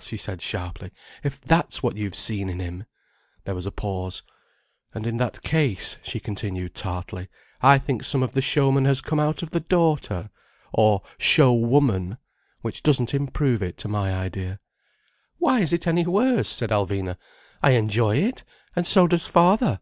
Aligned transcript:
she 0.00 0.16
said 0.16 0.40
sharply. 0.40 0.92
"If 1.24 1.40
that's 1.40 1.82
what 1.82 1.96
you've 1.96 2.14
seen 2.14 2.48
in 2.48 2.60
him!"—there 2.60 3.56
was 3.56 3.66
a 3.66 3.72
pause. 3.72 4.22
"And 4.94 5.04
in 5.04 5.16
that 5.16 5.42
case," 5.42 5.98
she 6.04 6.20
continued 6.20 6.76
tartly, 6.76 7.26
"I 7.60 7.76
think 7.78 8.04
some 8.04 8.22
of 8.22 8.32
the 8.32 8.40
showman 8.40 8.84
has 8.84 9.00
come 9.00 9.18
out 9.18 9.42
in 9.42 9.48
his 9.52 9.62
daughter! 9.64 10.30
or 10.72 11.02
show 11.18 11.52
woman!—which 11.52 12.84
doesn't 12.84 13.14
improve 13.14 13.64
it, 13.64 13.76
to 13.78 13.88
my 13.88 14.14
idea." 14.14 14.60
"Why 15.38 15.58
is 15.58 15.72
it 15.72 15.88
any 15.88 16.06
worse?" 16.06 16.48
said 16.48 16.70
Alvina. 16.70 17.16
"I 17.60 17.72
enjoy 17.72 18.18
it—and 18.18 18.86
so 18.86 19.08
does 19.08 19.26
father." 19.26 19.80